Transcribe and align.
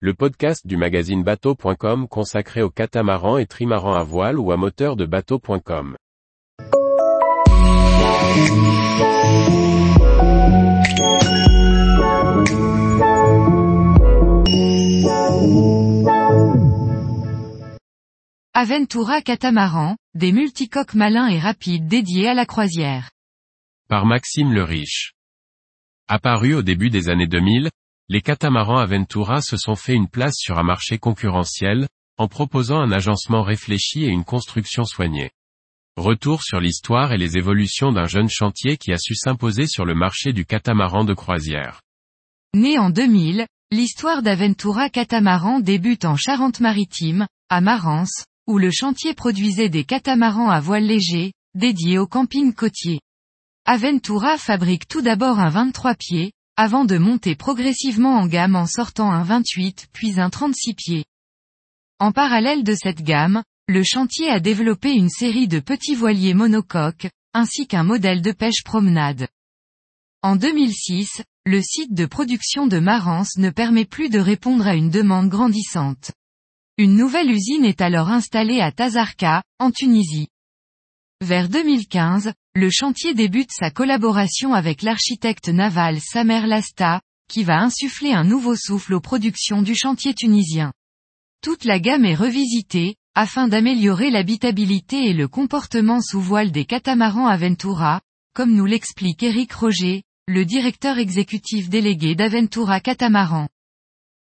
le 0.00 0.12
podcast 0.12 0.66
du 0.66 0.76
magazine 0.76 1.22
bateau.com 1.22 2.06
consacré 2.06 2.60
aux 2.60 2.68
catamarans 2.68 3.38
et 3.38 3.46
trimarans 3.46 3.94
à 3.94 4.02
voile 4.02 4.38
ou 4.38 4.52
à 4.52 4.58
moteur 4.58 4.94
de 4.94 5.06
bateau.com. 5.06 5.96
Aventura 18.52 19.22
Catamaran, 19.22 19.96
des 20.14 20.32
multicoques 20.32 20.94
malins 20.94 21.28
et 21.28 21.38
rapides 21.38 21.86
dédiés 21.86 22.28
à 22.28 22.34
la 22.34 22.44
croisière. 22.44 23.10
Par 23.88 24.04
Maxime 24.04 24.52
le 24.52 24.62
Riche. 24.62 25.14
Apparu 26.06 26.52
au 26.52 26.62
début 26.62 26.90
des 26.90 27.08
années 27.08 27.26
2000, 27.26 27.70
les 28.08 28.22
catamarans 28.22 28.78
Aventura 28.78 29.40
se 29.40 29.56
sont 29.56 29.74
fait 29.74 29.94
une 29.94 30.08
place 30.08 30.36
sur 30.36 30.58
un 30.58 30.62
marché 30.62 30.98
concurrentiel, 30.98 31.88
en 32.18 32.28
proposant 32.28 32.80
un 32.80 32.92
agencement 32.92 33.42
réfléchi 33.42 34.04
et 34.04 34.08
une 34.08 34.24
construction 34.24 34.84
soignée. 34.84 35.30
Retour 35.96 36.42
sur 36.42 36.60
l'histoire 36.60 37.12
et 37.12 37.18
les 37.18 37.36
évolutions 37.36 37.90
d'un 37.90 38.06
jeune 38.06 38.28
chantier 38.28 38.76
qui 38.76 38.92
a 38.92 38.98
su 38.98 39.14
s'imposer 39.14 39.66
sur 39.66 39.84
le 39.84 39.94
marché 39.94 40.32
du 40.32 40.44
catamaran 40.44 41.04
de 41.04 41.14
croisière. 41.14 41.80
Né 42.54 42.78
en 42.78 42.90
2000, 42.90 43.46
l'histoire 43.72 44.22
d'Aventura 44.22 44.88
Catamaran 44.88 45.58
débute 45.58 46.04
en 46.04 46.16
Charente-Maritime, 46.16 47.26
à 47.48 47.60
Marance, 47.60 48.24
où 48.46 48.58
le 48.58 48.70
chantier 48.70 49.14
produisait 49.14 49.68
des 49.68 49.84
catamarans 49.84 50.50
à 50.50 50.60
voile 50.60 50.84
léger, 50.84 51.32
dédiés 51.54 51.98
au 51.98 52.06
camping 52.06 52.54
côtier. 52.54 53.00
Aventura 53.64 54.38
fabrique 54.38 54.86
tout 54.86 55.02
d'abord 55.02 55.40
un 55.40 55.48
23 55.48 55.94
pieds, 55.96 56.32
avant 56.56 56.84
de 56.84 56.96
monter 56.96 57.34
progressivement 57.34 58.16
en 58.16 58.26
gamme 58.26 58.56
en 58.56 58.66
sortant 58.66 59.12
un 59.12 59.22
28 59.22 59.88
puis 59.92 60.18
un 60.20 60.30
36 60.30 60.74
pieds. 60.74 61.04
En 61.98 62.12
parallèle 62.12 62.64
de 62.64 62.74
cette 62.74 63.02
gamme, 63.02 63.42
le 63.68 63.82
chantier 63.82 64.30
a 64.30 64.40
développé 64.40 64.92
une 64.92 65.08
série 65.08 65.48
de 65.48 65.60
petits 65.60 65.94
voiliers 65.94 66.34
monocoques, 66.34 67.08
ainsi 67.34 67.66
qu'un 67.66 67.82
modèle 67.84 68.22
de 68.22 68.32
pêche 68.32 68.62
promenade. 68.64 69.28
En 70.22 70.36
2006, 70.36 71.22
le 71.44 71.60
site 71.60 71.92
de 71.92 72.06
production 72.06 72.66
de 72.66 72.78
Marance 72.78 73.36
ne 73.36 73.50
permet 73.50 73.84
plus 73.84 74.08
de 74.08 74.18
répondre 74.18 74.66
à 74.66 74.74
une 74.74 74.90
demande 74.90 75.28
grandissante. 75.28 76.12
Une 76.78 76.96
nouvelle 76.96 77.30
usine 77.30 77.64
est 77.64 77.80
alors 77.80 78.08
installée 78.08 78.60
à 78.60 78.72
Tazarka, 78.72 79.42
en 79.58 79.70
Tunisie. 79.70 80.28
Vers 81.24 81.48
2015, 81.48 82.34
le 82.54 82.70
chantier 82.70 83.14
débute 83.14 83.50
sa 83.50 83.70
collaboration 83.70 84.52
avec 84.52 84.82
l'architecte 84.82 85.48
naval 85.48 85.98
Samer 85.98 86.46
Lasta, 86.46 87.00
qui 87.26 87.42
va 87.42 87.58
insuffler 87.58 88.12
un 88.12 88.22
nouveau 88.22 88.54
souffle 88.54 88.92
aux 88.92 89.00
productions 89.00 89.62
du 89.62 89.74
chantier 89.74 90.12
tunisien. 90.12 90.74
Toute 91.42 91.64
la 91.64 91.80
gamme 91.80 92.04
est 92.04 92.14
revisitée, 92.14 92.96
afin 93.14 93.48
d'améliorer 93.48 94.10
l'habitabilité 94.10 95.06
et 95.06 95.14
le 95.14 95.26
comportement 95.26 96.02
sous 96.02 96.20
voile 96.20 96.52
des 96.52 96.66
catamarans 96.66 97.28
Aventura, 97.28 98.02
comme 98.34 98.54
nous 98.54 98.66
l'explique 98.66 99.22
Eric 99.22 99.54
Roger, 99.54 100.02
le 100.28 100.44
directeur 100.44 100.98
exécutif 100.98 101.70
délégué 101.70 102.14
d'Aventura 102.14 102.80
Catamaran. 102.80 103.48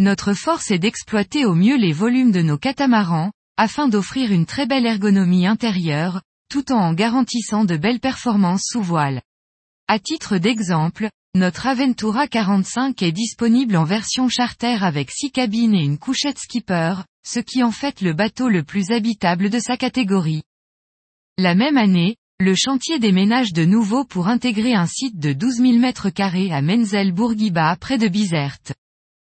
Notre 0.00 0.32
force 0.32 0.70
est 0.70 0.78
d'exploiter 0.78 1.44
au 1.44 1.54
mieux 1.54 1.76
les 1.76 1.92
volumes 1.92 2.32
de 2.32 2.40
nos 2.40 2.56
catamarans, 2.56 3.30
afin 3.58 3.88
d'offrir 3.88 4.32
une 4.32 4.46
très 4.46 4.64
belle 4.64 4.86
ergonomie 4.86 5.46
intérieure, 5.46 6.22
tout 6.52 6.70
en 6.70 6.92
garantissant 6.92 7.64
de 7.64 7.78
belles 7.78 7.98
performances 7.98 8.66
sous 8.66 8.82
voile. 8.82 9.22
À 9.88 9.98
titre 9.98 10.36
d'exemple, 10.36 11.08
notre 11.34 11.66
Aventura 11.66 12.28
45 12.28 13.00
est 13.00 13.10
disponible 13.10 13.74
en 13.74 13.84
version 13.84 14.28
charter 14.28 14.76
avec 14.82 15.10
6 15.10 15.30
cabines 15.30 15.74
et 15.74 15.82
une 15.82 15.96
couchette 15.96 16.38
skipper, 16.38 16.96
ce 17.26 17.40
qui 17.40 17.62
en 17.62 17.70
fait 17.70 18.02
le 18.02 18.12
bateau 18.12 18.50
le 18.50 18.64
plus 18.64 18.90
habitable 18.90 19.48
de 19.48 19.58
sa 19.58 19.78
catégorie. 19.78 20.42
La 21.38 21.54
même 21.54 21.78
année, 21.78 22.16
le 22.38 22.54
chantier 22.54 22.98
déménage 22.98 23.54
de 23.54 23.64
nouveau 23.64 24.04
pour 24.04 24.28
intégrer 24.28 24.74
un 24.74 24.86
site 24.86 25.18
de 25.18 25.32
12 25.32 25.54
000 25.54 25.72
m2 25.78 26.52
à 26.52 26.60
Menzel 26.60 27.12
Bourguiba 27.12 27.74
près 27.76 27.96
de 27.96 28.08
Bizerte. 28.08 28.74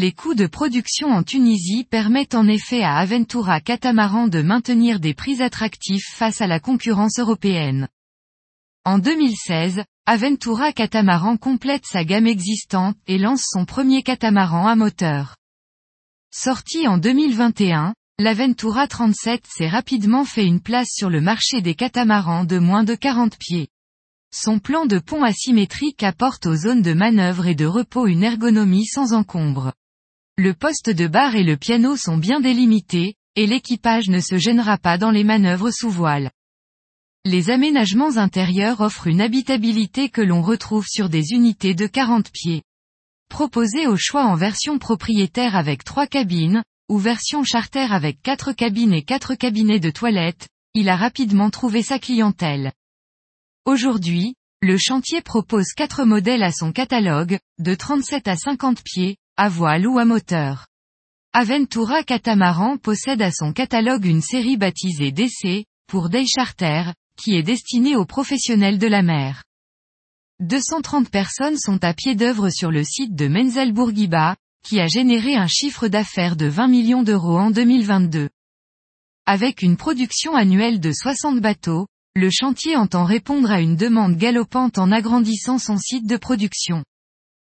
Les 0.00 0.12
coûts 0.12 0.36
de 0.36 0.46
production 0.46 1.08
en 1.08 1.24
Tunisie 1.24 1.82
permettent 1.82 2.36
en 2.36 2.46
effet 2.46 2.84
à 2.84 2.98
Aventura 2.98 3.60
Catamaran 3.60 4.28
de 4.28 4.42
maintenir 4.42 5.00
des 5.00 5.12
prix 5.12 5.42
attractifs 5.42 6.14
face 6.14 6.40
à 6.40 6.46
la 6.46 6.60
concurrence 6.60 7.18
européenne. 7.18 7.88
En 8.84 9.00
2016, 9.00 9.82
Aventura 10.06 10.72
Catamaran 10.72 11.36
complète 11.36 11.84
sa 11.84 12.04
gamme 12.04 12.28
existante 12.28 12.96
et 13.08 13.18
lance 13.18 13.42
son 13.44 13.64
premier 13.64 14.04
catamaran 14.04 14.68
à 14.68 14.76
moteur. 14.76 15.34
Sorti 16.32 16.86
en 16.86 16.98
2021, 16.98 17.92
l'Aventura 18.20 18.86
37 18.86 19.42
s'est 19.48 19.66
rapidement 19.66 20.24
fait 20.24 20.46
une 20.46 20.60
place 20.60 20.90
sur 20.92 21.10
le 21.10 21.20
marché 21.20 21.60
des 21.60 21.74
catamarans 21.74 22.44
de 22.44 22.60
moins 22.60 22.84
de 22.84 22.94
40 22.94 23.36
pieds. 23.36 23.66
Son 24.32 24.60
plan 24.60 24.86
de 24.86 25.00
pont 25.00 25.24
asymétrique 25.24 26.04
apporte 26.04 26.46
aux 26.46 26.54
zones 26.54 26.82
de 26.82 26.92
manœuvre 26.92 27.48
et 27.48 27.56
de 27.56 27.66
repos 27.66 28.06
une 28.06 28.22
ergonomie 28.22 28.86
sans 28.86 29.12
encombre. 29.12 29.72
Le 30.40 30.54
poste 30.54 30.88
de 30.88 31.08
barre 31.08 31.34
et 31.34 31.42
le 31.42 31.56
piano 31.56 31.96
sont 31.96 32.16
bien 32.16 32.38
délimités, 32.38 33.16
et 33.34 33.48
l'équipage 33.48 34.08
ne 34.08 34.20
se 34.20 34.38
gênera 34.38 34.78
pas 34.78 34.96
dans 34.96 35.10
les 35.10 35.24
manœuvres 35.24 35.72
sous 35.72 35.90
voile. 35.90 36.30
Les 37.24 37.50
aménagements 37.50 38.18
intérieurs 38.18 38.80
offrent 38.80 39.08
une 39.08 39.20
habitabilité 39.20 40.10
que 40.10 40.20
l'on 40.20 40.40
retrouve 40.40 40.86
sur 40.86 41.08
des 41.08 41.32
unités 41.32 41.74
de 41.74 41.88
40 41.88 42.30
pieds. 42.30 42.62
Proposé 43.28 43.88
au 43.88 43.96
choix 43.96 44.26
en 44.26 44.36
version 44.36 44.78
propriétaire 44.78 45.56
avec 45.56 45.82
3 45.82 46.06
cabines, 46.06 46.62
ou 46.88 46.98
version 46.98 47.42
charter 47.42 47.92
avec 47.92 48.22
4 48.22 48.52
cabines 48.52 48.92
et 48.92 49.02
4 49.02 49.34
cabinets 49.34 49.80
de 49.80 49.90
toilettes, 49.90 50.46
il 50.74 50.88
a 50.88 50.94
rapidement 50.94 51.50
trouvé 51.50 51.82
sa 51.82 51.98
clientèle. 51.98 52.70
Aujourd'hui, 53.64 54.36
le 54.62 54.78
chantier 54.78 55.20
propose 55.20 55.72
4 55.76 56.04
modèles 56.04 56.44
à 56.44 56.52
son 56.52 56.70
catalogue, 56.70 57.40
de 57.58 57.74
37 57.74 58.28
à 58.28 58.36
50 58.36 58.84
pieds, 58.84 59.16
à 59.38 59.48
voile 59.48 59.86
ou 59.86 60.00
à 60.00 60.04
moteur. 60.04 60.66
Aventura 61.32 62.02
Catamaran 62.02 62.76
possède 62.76 63.22
à 63.22 63.30
son 63.30 63.52
catalogue 63.52 64.04
une 64.04 64.20
série 64.20 64.56
baptisée 64.56 65.12
DC, 65.12 65.64
pour 65.86 66.08
Day 66.08 66.24
Charter, 66.26 66.92
qui 67.16 67.36
est 67.36 67.44
destinée 67.44 67.94
aux 67.94 68.04
professionnels 68.04 68.78
de 68.78 68.88
la 68.88 69.02
mer. 69.02 69.44
230 70.40 71.08
personnes 71.08 71.56
sont 71.56 71.78
à 71.84 71.94
pied 71.94 72.16
d'œuvre 72.16 72.50
sur 72.50 72.72
le 72.72 72.82
site 72.82 73.14
de 73.14 73.28
Menzel 73.28 73.72
Bourguiba, 73.72 74.34
qui 74.64 74.80
a 74.80 74.88
généré 74.88 75.36
un 75.36 75.46
chiffre 75.46 75.86
d'affaires 75.86 76.34
de 76.34 76.46
20 76.46 76.66
millions 76.66 77.02
d'euros 77.04 77.38
en 77.38 77.52
2022. 77.52 78.30
Avec 79.24 79.62
une 79.62 79.76
production 79.76 80.34
annuelle 80.34 80.80
de 80.80 80.90
60 80.90 81.38
bateaux, 81.38 81.86
le 82.16 82.30
chantier 82.30 82.74
entend 82.74 83.04
répondre 83.04 83.52
à 83.52 83.60
une 83.60 83.76
demande 83.76 84.16
galopante 84.16 84.78
en 84.78 84.90
agrandissant 84.90 85.58
son 85.58 85.76
site 85.76 86.08
de 86.08 86.16
production. 86.16 86.82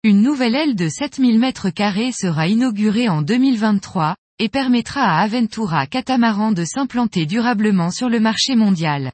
Une 0.03 0.23
nouvelle 0.23 0.55
aile 0.55 0.75
de 0.75 0.89
7000 0.89 1.39
m2 1.39 2.11
sera 2.11 2.47
inaugurée 2.47 3.07
en 3.07 3.21
2023, 3.21 4.15
et 4.39 4.49
permettra 4.49 5.01
à 5.01 5.21
Aventura 5.21 5.85
Catamaran 5.85 6.51
de 6.51 6.65
s'implanter 6.65 7.27
durablement 7.27 7.91
sur 7.91 8.09
le 8.09 8.19
marché 8.19 8.55
mondial. 8.55 9.11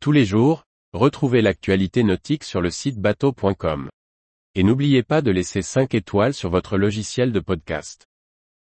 Tous 0.00 0.12
les 0.12 0.24
jours, 0.24 0.64
retrouvez 0.94 1.42
l'actualité 1.42 2.04
nautique 2.04 2.42
sur 2.42 2.62
le 2.62 2.70
site 2.70 2.98
bateau.com. 2.98 3.90
Et 4.54 4.62
n'oubliez 4.62 5.02
pas 5.02 5.20
de 5.20 5.30
laisser 5.30 5.60
5 5.60 5.94
étoiles 5.94 6.32
sur 6.32 6.48
votre 6.48 6.78
logiciel 6.78 7.32
de 7.32 7.40
podcast. 7.40 8.06